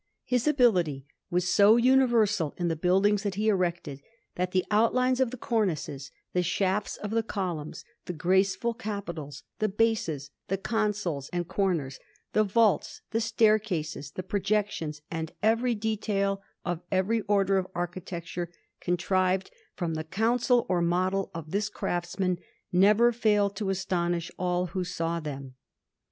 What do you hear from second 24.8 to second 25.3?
saw